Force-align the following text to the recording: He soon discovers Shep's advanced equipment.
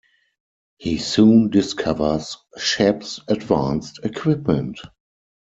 He 0.77 0.97
soon 0.97 1.51
discovers 1.51 2.35
Shep's 2.57 3.19
advanced 3.27 3.99
equipment. 4.03 4.79